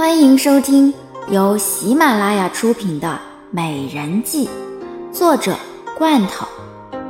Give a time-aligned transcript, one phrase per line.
[0.00, 0.94] 欢迎收听
[1.28, 3.08] 由喜马拉雅出品的
[3.50, 4.48] 《美人计》，
[5.12, 5.54] 作者
[5.98, 6.48] 罐头，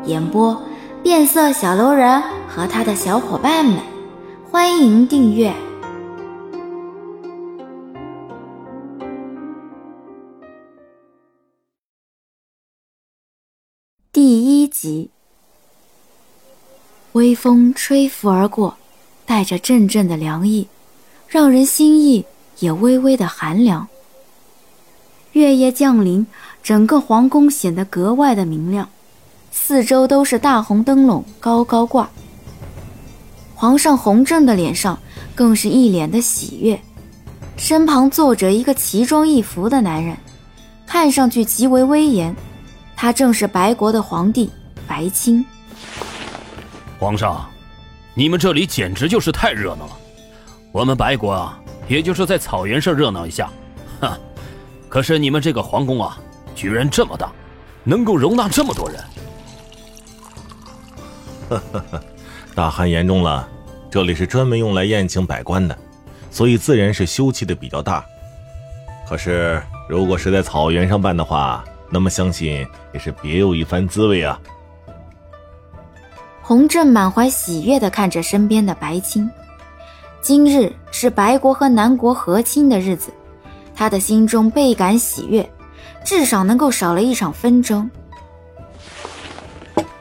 [0.07, 0.61] 演播
[1.01, 3.79] 变色小楼人和他的小伙伴们。
[4.51, 5.55] 欢迎订阅
[14.11, 15.11] 第一集。
[17.13, 18.77] 微风吹拂而过，
[19.25, 20.67] 带着阵阵的凉意，
[21.29, 22.25] 让人心意
[22.61, 23.89] 也微微的寒凉。
[25.33, 26.27] 月夜降临，
[26.63, 28.89] 整个皇宫显得格外的明亮，
[29.51, 32.09] 四周都是大红灯笼高高挂。
[33.55, 34.99] 皇上弘正的脸上
[35.35, 36.81] 更是一脸的喜悦，
[37.57, 40.17] 身旁坐着一个奇装异服的男人，
[40.87, 42.35] 看上去极为威严。
[42.97, 44.51] 他正是白国的皇帝
[44.87, 45.45] 白青。
[46.99, 47.49] 皇上，
[48.15, 49.97] 你们这里简直就是太热闹了。
[50.73, 51.59] 我们白国啊，
[51.91, 53.51] 也就是在草原上热闹一下，
[54.01, 54.17] 哈。
[54.89, 56.17] 可是你们这个皇宫啊，
[56.55, 57.33] 居然这么大，
[57.83, 59.05] 能够容纳这么多人。
[61.49, 62.01] 呵呵呵，
[62.55, 63.49] 大汗严重了。
[63.91, 65.77] 这里是专门用来宴请百官的，
[66.31, 68.05] 所以自然是修葺的比较大。
[69.09, 74.41] 可是如果是在草原上办的话，那么相信也是别有一番滋味啊。
[76.41, 79.29] 洪震满怀喜悦的看着身边的白青，
[80.23, 83.11] 今日是白国和南国和亲的日子，
[83.75, 85.49] 他的心中倍感喜悦，
[86.05, 87.91] 至少能够少了一场纷争。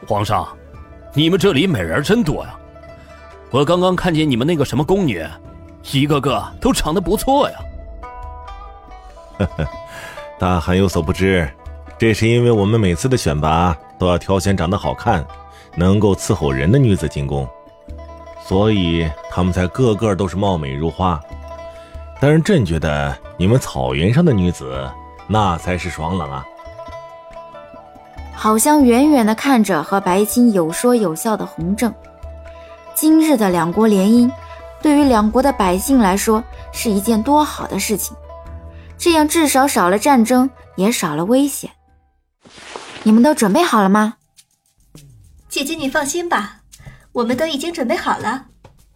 [0.06, 0.46] 皇上，
[1.14, 2.54] 你们这里美人真多呀！
[3.50, 5.26] 我刚刚看见你们那个什么宫女，
[5.90, 7.58] 一个个都长得不错呀。
[9.38, 9.66] 呵呵，
[10.38, 11.48] 大汗有所不知，
[11.96, 15.26] 这是因为我们每次的选拔都要挑选长得好看。
[15.76, 17.48] 能够伺候人的女子进宫，
[18.44, 21.20] 所以他们才个个都是貌美如花。
[22.20, 24.90] 但是朕觉得你们草原上的女子，
[25.26, 26.44] 那才是爽朗啊！
[28.34, 31.94] 好像远远的看着和白青有说有笑的洪正。
[32.94, 34.30] 今日的两国联姻，
[34.82, 36.42] 对于两国的百姓来说
[36.72, 38.16] 是一件多好的事情。
[38.98, 41.70] 这样至少少了战争，也少了危险。
[43.02, 44.16] 你们都准备好了吗？
[45.48, 46.59] 姐姐，你放心吧，
[47.12, 48.46] 我们都已经准备好了，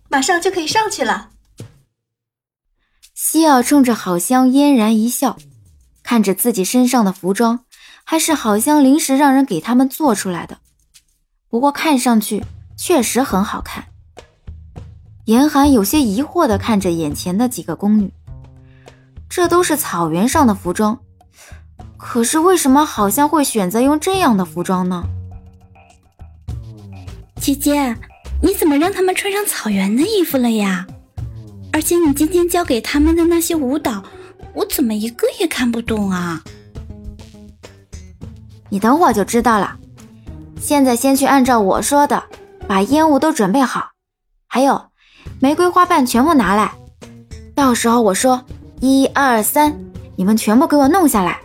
[0.08, 1.30] 马上就可以上去了。
[3.14, 5.36] 西尔冲着好香嫣然一笑，
[6.02, 7.64] 看着自己身上的服装，
[8.04, 10.58] 还是好香临时让人给他们做出来的，
[11.48, 12.44] 不过看上去
[12.76, 13.86] 确实很好看。
[15.24, 18.12] 严寒有些疑惑地看着眼前的几个宫女，
[19.28, 21.00] 这都是草原上的服装，
[21.96, 25.02] 可是为什么好像会选择用这样的服装呢？
[27.44, 27.94] 姐姐，
[28.40, 30.86] 你怎么让他们穿上草原的衣服了呀？
[31.74, 34.02] 而且你今天教给他们的那些舞蹈，
[34.54, 36.42] 我怎么一个也看不懂啊？
[38.70, 39.76] 你等会儿就知道了。
[40.58, 42.24] 现在先去按照我说的，
[42.66, 43.90] 把烟雾都准备好，
[44.46, 44.82] 还有
[45.38, 46.72] 玫瑰花瓣全部拿来。
[47.54, 48.42] 到时候我说
[48.80, 49.78] 一二三，
[50.16, 51.38] 你们全部给我弄下来。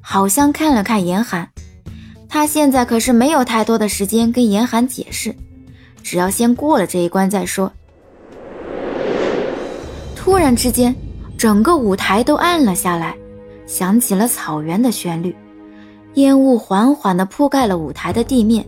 [0.00, 1.48] 好像看了看严寒。
[2.28, 5.34] 他现在可是没有太多的时间跟严寒解释，
[6.02, 7.72] 只要先过了这一关再说。
[10.14, 10.94] 突然之间，
[11.38, 13.16] 整个舞台都暗了下来，
[13.66, 15.34] 响起了草原的旋律，
[16.14, 18.66] 烟雾缓缓地铺盖了舞台的地面。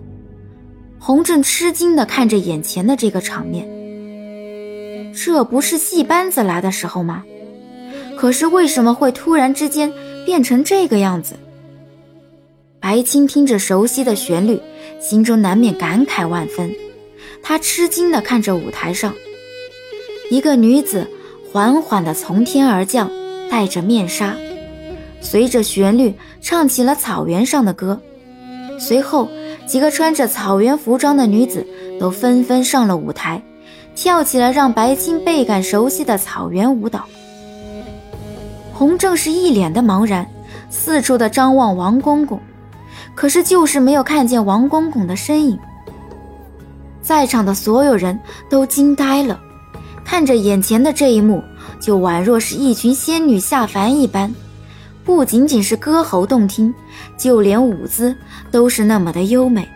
[1.01, 3.69] 洪正吃惊地看着眼前的这个场面，
[5.13, 7.25] 这不是戏班子来的时候吗？
[8.17, 9.93] 可是为什么会突然之间
[10.25, 11.35] 变成这个样子？
[12.81, 14.61] 白青听着熟悉的旋律，
[15.01, 16.73] 心中难免感慨万分。
[17.43, 19.13] 他吃惊地看着舞台上，
[20.31, 21.07] 一个女子
[21.51, 23.11] 缓缓地从天而降，
[23.51, 24.37] 戴着面纱，
[25.21, 28.01] 随着旋律唱起了草原上的歌。
[28.79, 29.29] 随后，
[29.67, 31.67] 几个穿着草原服装的女子
[31.99, 33.43] 都纷纷上了舞台，
[33.97, 37.05] 跳起了让白青倍感熟悉的草原舞蹈。
[38.73, 40.25] 洪正是一脸的茫然，
[40.71, 42.41] 四处的张望王公公。
[43.21, 45.59] 可是，就是没有看见王公公的身影。
[47.03, 48.17] 在场的所有人
[48.49, 49.41] 都惊呆了，
[50.05, 51.43] 看着眼前的这一幕，
[51.81, 54.33] 就宛若是一群仙女下凡一般。
[55.05, 56.73] 不仅仅是歌喉动听，
[57.17, 58.17] 就连舞姿
[58.53, 59.69] 都是那么的优美。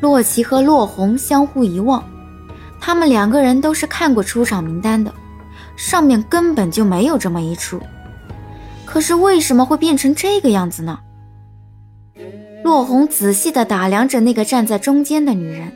[0.00, 2.04] 洛奇和洛红相互一望，
[2.80, 5.12] 他们两个人都是看过出场名单的，
[5.74, 7.80] 上面根本就没有这么一出。
[8.84, 11.00] 可是为什么会变成这个样子呢？
[12.68, 15.72] 洛红仔细地打量着那个站在中间的女人，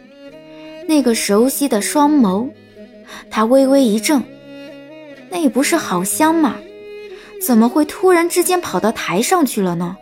[0.87, 2.51] 那个熟悉的双眸，
[3.31, 4.23] 她微微一怔，
[5.31, 6.57] 那不是好香吗？
[7.41, 9.97] 怎么会突然之间跑到台上去了呢？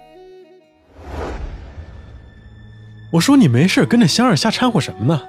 [3.12, 5.22] 我说你没事跟着香儿瞎掺和什么呢？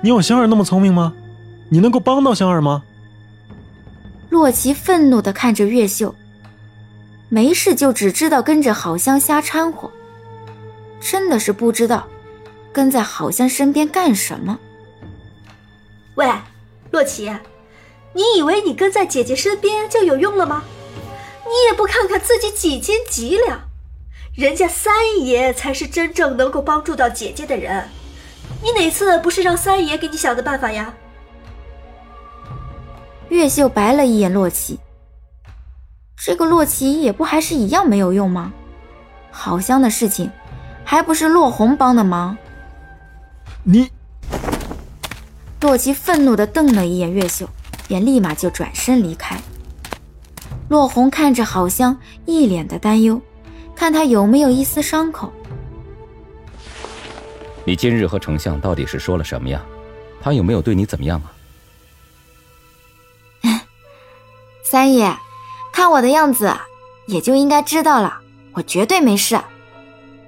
[0.00, 1.12] 你有香儿那么聪明吗？
[1.68, 2.82] 你能够帮到香儿吗？
[4.30, 6.14] 洛奇愤怒地看着月秀，
[7.28, 9.90] 没事就只知道跟着好香瞎掺和，
[11.08, 12.08] 真的是不知道
[12.72, 14.58] 跟在好香身边干什么。
[16.16, 16.28] 喂，
[16.90, 17.32] 洛奇，
[18.12, 20.64] 你以为你跟在姐姐身边就有用了吗？
[21.44, 23.60] 你也不看看自己几斤几两，
[24.34, 27.88] 人家三爷才是真正能够帮助到姐姐的人。
[28.60, 30.92] 你哪次不是让三爷给你想的办法呀？
[33.28, 34.80] 月秀白了一眼洛奇，
[36.16, 38.52] 这个洛奇也不还是一样没有用吗？
[39.30, 40.30] 好香的事情，
[40.88, 42.38] 还不是洛红帮的忙？
[43.64, 43.90] 你，
[45.60, 47.48] 洛奇愤怒的瞪了一眼月秀，
[47.88, 49.36] 便立马就转身离开。
[50.68, 53.20] 洛红看着好香，一脸的担忧，
[53.74, 55.32] 看他有没有一丝伤口。
[57.64, 59.60] 你今日和丞相到底是说了什么呀？
[60.22, 61.34] 他有没有对你怎么样啊？
[64.62, 65.12] 三爷，
[65.72, 66.54] 看我的样子，
[67.06, 68.20] 也就应该知道了，
[68.52, 69.36] 我绝对没事。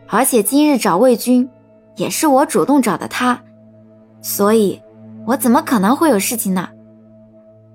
[0.08, 1.48] 而且今日找魏军，
[1.96, 3.38] 也是我主动找的他，
[4.22, 4.80] 所以，
[5.26, 6.68] 我怎么可能会有事情呢？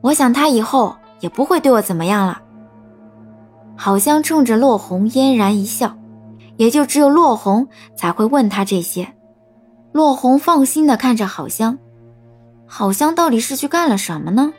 [0.01, 2.41] 我想他以后也不会对我怎么样了。
[3.75, 5.95] 好像冲着落红嫣然一笑，
[6.57, 9.07] 也就只有落红才会问他这些。
[9.91, 11.77] 落红放心的看着好香，
[12.65, 14.51] 好香到底是去干了什么呢？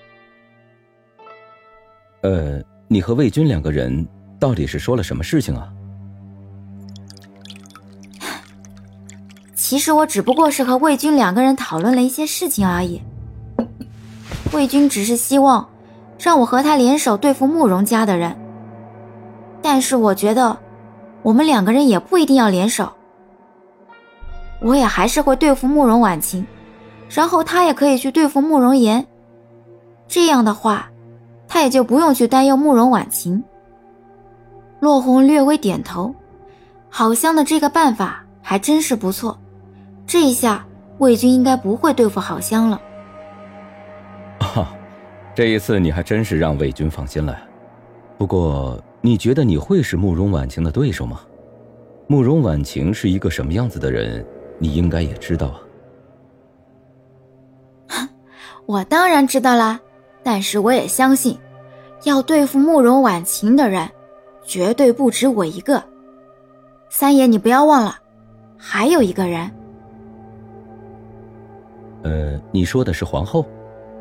[2.22, 4.06] 呃，你和魏军两个人
[4.38, 5.68] 到底是说了什么事情啊？
[9.64, 13.00] 其实我只不过是和魏军两个人讨论了一些事情而已。
[14.52, 15.66] 魏军只是希望
[16.18, 18.36] 让我和他联手对付慕容家的人，
[19.62, 20.54] 但是我觉得
[21.22, 22.92] 我们两个人也不一定要联手。
[24.60, 26.46] 我也还是会对付慕容婉晴，
[27.08, 29.06] 然后他也可以去对付慕容岩。
[30.06, 30.90] 这样的话。
[31.48, 33.42] 他也就不用去担忧慕容婉晴。
[34.80, 36.14] 落红略微点头，
[36.90, 39.38] 好香的这个办法还真是不错。
[40.06, 40.64] 这一下
[40.98, 42.80] 魏军应该不会对付好香了。
[44.40, 44.68] 哈，
[45.34, 47.36] 这一次你还真是让魏军放心了。
[48.16, 51.20] 不过，你觉得你会是慕容婉晴的对手吗？
[52.06, 54.24] 慕容婉晴是一个什么样子的人，
[54.58, 55.48] 你应该也知道
[57.88, 58.08] 啊。
[58.66, 59.80] 我当然知道啦。
[60.22, 61.38] 但是我也相信，
[62.04, 63.86] 要对付慕容婉晴的人，
[64.42, 65.82] 绝对不止我一个。
[66.88, 67.98] 三爷，你不要忘了，
[68.56, 69.50] 还有一个人。
[72.04, 73.44] 呃，你说的是皇后？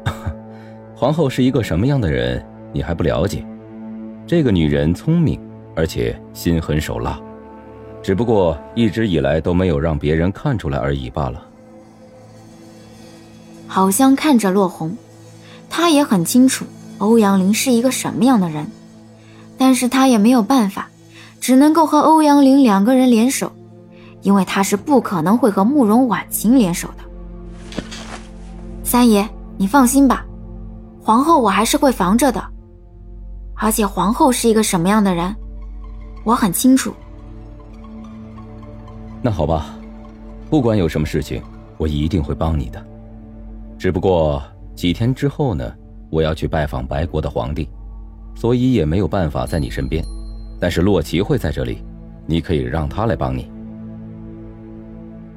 [0.96, 2.46] 皇后是一个什么样的人？
[2.72, 3.46] 你还不了解？
[4.28, 5.40] 这个女人聪明，
[5.76, 7.20] 而且心狠手辣，
[8.02, 11.46] 只不过一直以来都没有让别人看出来而已罢了。
[13.68, 14.96] 好像看着落红。
[15.70, 16.66] 他也很清楚
[17.00, 18.68] 欧阳林是一个什么样的人，
[19.58, 20.88] 但是他也没有办法，
[21.42, 23.52] 只能够和欧阳林两个人联手，
[24.22, 27.03] 因为他是不可能会和慕容婉晴联手的。
[28.94, 30.24] 三爷，你放心吧，
[31.02, 32.40] 皇后我还是会防着的，
[33.56, 35.36] 而且皇后是一个什么样的人，
[36.24, 36.94] 我很清楚。
[39.20, 39.74] 那好吧，
[40.48, 41.42] 不管有什么事情，
[41.80, 42.86] 我一定会帮你的，
[43.80, 44.40] 只不过。
[44.76, 45.74] 几天之后呢，
[46.12, 47.68] 我要去拜访白国的皇帝，
[48.36, 50.06] 所以也没有办法在你身边。
[50.60, 51.84] 但是洛奇会在这里，
[52.28, 53.52] 你可以让他来帮你。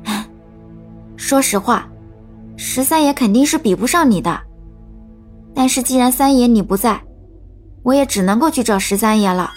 [1.17, 1.89] 说实话，
[2.57, 4.41] 十三爷肯定是比不上你的。
[5.55, 7.01] 但是既然三爷你不在，
[7.83, 9.51] 我也只能够去找十三爷了。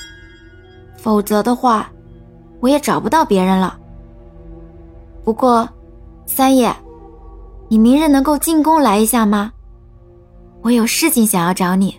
[0.97, 1.89] 否则的话，
[2.59, 3.79] 我也找不到别人了。
[5.23, 5.67] 不过，
[6.25, 6.73] 三爷，
[7.67, 9.51] 你明日能够进宫来一下吗？
[10.61, 11.97] 我有事情想要找你，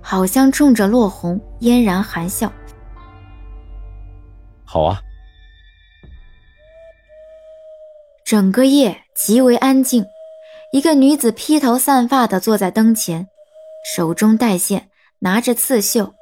[0.00, 2.50] 好像冲着落红嫣然含笑。
[4.64, 5.00] 好啊。
[8.24, 10.04] 整个夜极为安静，
[10.72, 13.26] 一个女子披头散发的坐在灯前，
[13.94, 16.14] 手中带线，拿着刺绣。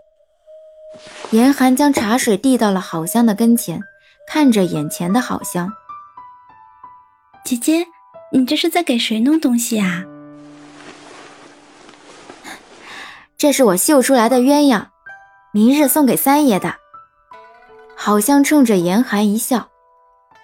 [1.32, 3.80] 严寒将茶水递到了好香的跟前，
[4.28, 5.72] 看着眼前的好香，
[7.44, 7.84] 姐姐，
[8.30, 10.04] 你这是在给谁弄东西啊？
[13.36, 14.86] 这是我绣出来的鸳鸯，
[15.52, 16.76] 明日送给三爷的。
[17.96, 19.68] 好香冲着严寒一笑，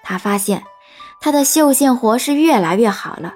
[0.03, 0.65] 他发现
[1.23, 3.35] 他的绣线活是越来越好了。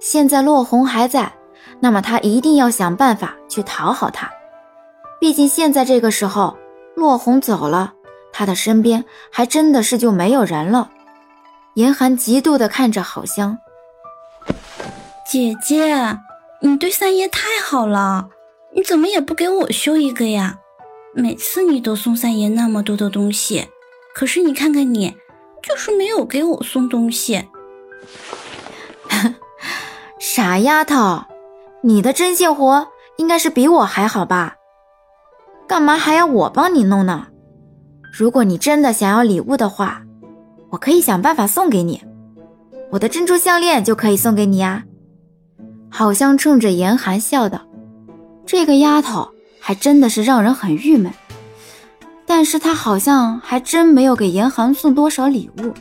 [0.00, 1.32] 现在落红还在，
[1.80, 4.30] 那么他一定要想办法去讨好她。
[5.20, 6.56] 毕竟现在这个时候，
[6.94, 7.94] 落红走了，
[8.32, 10.90] 他的身边还真的是就没有人了。
[11.74, 13.58] 严寒嫉妒地看着好香，
[15.26, 16.18] 姐姐，
[16.60, 18.28] 你对三爷太好了，
[18.74, 20.58] 你怎么也不给我修一个呀？
[21.14, 23.68] 每次你都送三爷那么多的东西，
[24.14, 25.16] 可是你看看你，
[25.62, 27.48] 就是没有给我送东西。
[30.18, 31.24] 傻丫头，
[31.82, 34.56] 你的针线活应该是比我还好吧？
[35.68, 37.28] 干嘛还要我帮你弄呢？
[38.12, 40.02] 如果你真的想要礼物的话，
[40.70, 42.02] 我可以想办法送给你。
[42.90, 44.84] 我的珍珠项链就可以送给你呀。
[45.90, 47.60] 好像冲着严寒笑道
[48.44, 51.12] ：“这个丫头还真的是让人很郁闷。”
[52.34, 55.74] 但是他好像还真没有给严寒送多少礼物。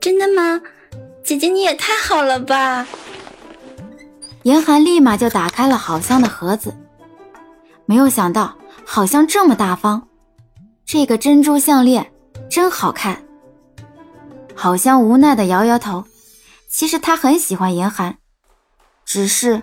[0.00, 0.58] 真的吗？
[1.22, 2.86] 姐姐你也太好了吧！
[4.44, 6.74] 严寒立马就打开了好香的盒子，
[7.84, 8.56] 没有想到
[8.86, 10.00] 好香这么大方，
[10.86, 12.10] 这个珍珠项链
[12.48, 13.22] 真好看。
[14.54, 16.06] 好香无奈的摇摇头，
[16.70, 18.16] 其实他很喜欢严寒，
[19.04, 19.62] 只是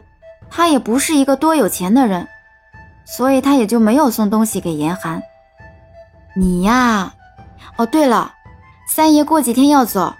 [0.51, 2.27] 他也不是一个多有钱的人，
[3.15, 5.21] 所以他也就没有送东西给严寒。
[6.35, 7.13] 你呀，
[7.77, 8.33] 哦对了，
[8.89, 10.13] 三爷过几天要走，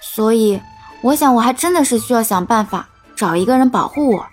[0.00, 0.60] 所以。
[1.04, 4.24] 我想，我还真的是需要想办法找一个人保护我。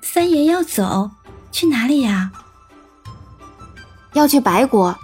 [0.00, 1.10] 三爷要走，
[1.52, 2.30] 去哪里呀？
[4.14, 4.96] 要去白国，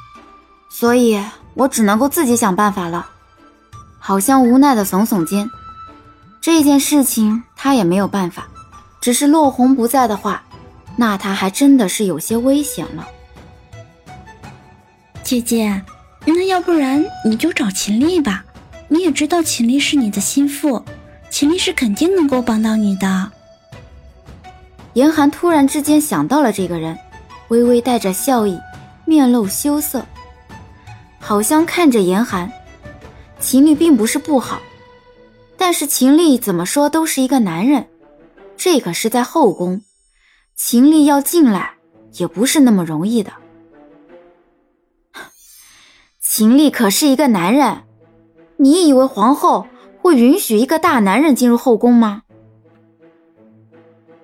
[0.70, 3.06] 所以我只能够自己想办法了。
[3.98, 5.46] 好像无奈的耸耸肩，
[6.40, 8.48] 这件事情他也没有办法。
[8.98, 10.42] 只是落红不在的话，
[11.02, 13.08] 那他还真的是有些危险了。
[15.24, 15.82] 姐姐，
[16.24, 18.44] 那要不然你就找秦丽吧。
[18.86, 20.80] 你也知道秦丽是你的心腹，
[21.28, 23.32] 秦丽是肯定能够帮到你的。
[24.92, 26.96] 严寒突然之间想到了这个人，
[27.48, 28.56] 微微带着笑意，
[29.04, 30.06] 面露羞涩，
[31.18, 32.48] 好像看着严寒。
[33.40, 34.60] 秦丽并不是不好，
[35.56, 37.88] 但是秦丽怎么说都是一个男人，
[38.56, 39.82] 这可是在后宫，
[40.64, 41.72] 秦丽要进来
[42.12, 43.32] 也不是那么容易的。
[46.22, 47.78] 秦丽可是一个男人。
[48.58, 49.66] 你以为皇后
[50.00, 52.22] 会允许一个大男人进入后宫吗？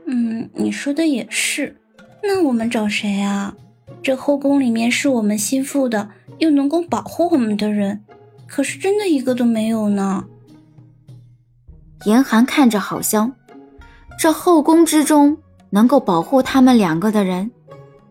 [0.07, 1.81] 嗯，你说的也是。
[2.23, 3.57] 那我们找谁啊？
[4.01, 8.05] 这后宫里面是我们心腹的，又能够保护我们的人，
[8.47, 10.25] 可是真的一个都没有呢。
[12.05, 13.35] 严寒看着好香，
[14.17, 15.39] 这后宫之中
[15.71, 17.51] 能够保护他们两个的人，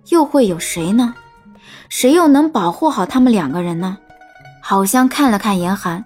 [0.10, 1.14] 又会有谁呢？
[1.90, 3.98] 谁又能保护好他们两个人呢？
[4.62, 6.04] 好香看了看严寒。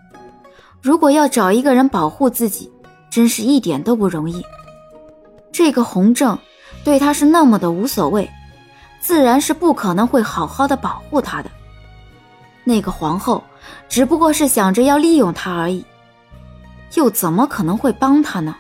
[0.82, 2.72] 如果要找一个人保护自己，
[3.10, 4.44] 真是一点都不容易。
[5.52, 6.38] 这个洪正
[6.84, 8.30] 对他是那么的无所谓，
[9.00, 11.50] 自然是不可能会好好的保护他的。
[12.64, 13.44] 那个皇后
[13.90, 15.84] 只不过是想着要利用他而已，
[16.94, 18.56] 又怎么可能会帮他呢？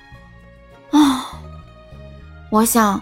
[0.92, 1.21] 啊，
[2.52, 3.02] 我想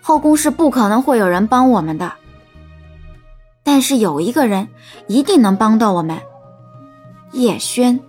[0.00, 2.12] 后宫是不可能会有人帮我们的，
[3.64, 4.68] 但是有一个人
[5.08, 6.18] 一定能帮到我们，
[7.32, 8.00] 叶轩。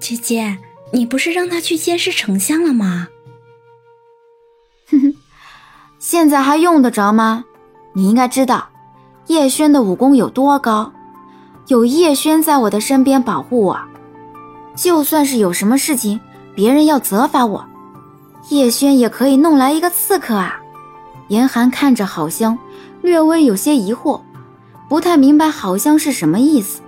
[0.00, 0.58] 姐姐，
[0.92, 3.08] 你不是让他去监视丞相了吗？
[4.90, 5.14] 哼哼，
[6.00, 7.44] 现在还用得着吗？
[7.94, 8.68] 你应该知道，
[9.28, 10.92] 叶轩的武功有多高，
[11.68, 13.80] 有叶轩在我的身边保护我，
[14.74, 16.20] 就算是有什么事情，
[16.54, 17.64] 别人要责罚我，
[18.48, 20.60] 叶轩也可以弄来一个刺客啊。
[21.28, 22.58] 严寒看着好香，
[23.02, 24.20] 略微有些疑惑，
[24.88, 26.80] 不太明白好香是什么意思。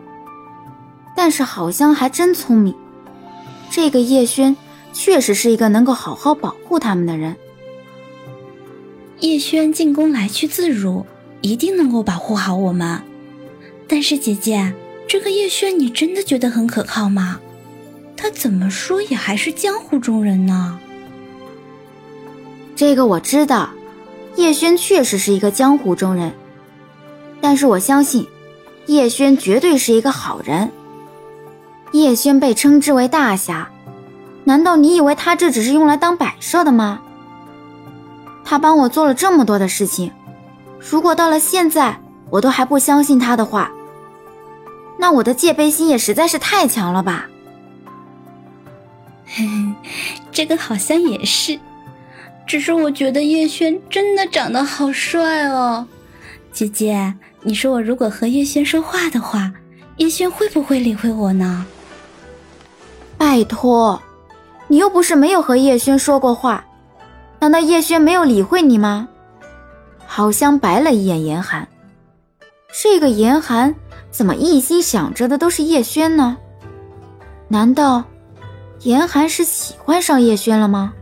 [1.17, 2.75] 但是好香还真聪明。
[3.71, 4.57] 这个叶轩
[4.93, 7.37] 确实是一个能够好好保护他们的人。
[9.19, 11.05] 叶轩进宫来去自如，
[11.41, 13.03] 一定能够保护好我们。
[13.88, 14.73] 但是姐姐，
[15.09, 17.41] 这个叶轩你真的觉得很可靠吗？
[18.17, 20.79] 他怎么说也还是江湖中人呢。
[22.78, 23.70] 这个我知道，
[24.37, 26.32] 叶轩确实是一个江湖中人，
[27.40, 28.25] 但是我相信，
[28.87, 30.70] 叶轩绝对是一个好人。
[31.90, 33.68] 叶轩被称之为大侠，
[34.44, 37.00] 难道你以为他这只是用来当摆设的吗？
[38.44, 40.12] 他帮我做了这么多的事情，
[40.78, 43.73] 如果到了现在我都还不相信他的话，
[44.97, 47.26] 那我的戒备心也实在是太强了吧？
[49.26, 49.75] 嘿嘿，
[50.30, 51.58] 这个好像也是，
[52.49, 55.87] 只是我觉得叶轩真的长得好帅哦。
[56.50, 59.52] 姐姐，你说我如果和叶轩说话的话，
[59.99, 61.67] 叶轩会不会理会我呢？
[63.19, 64.00] 拜托，
[64.67, 66.64] 你又不是没有和叶轩说过话，
[67.38, 69.07] 难道叶轩没有理会你吗？
[70.07, 71.69] 郝香白了一眼严寒，
[72.83, 73.75] 这个严寒
[74.11, 76.38] 怎么一心想着的都是叶轩呢？
[77.49, 78.02] 难道
[78.85, 80.95] 严寒是喜欢上叶轩了吗？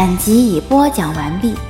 [0.00, 1.69] 本集已播讲完毕。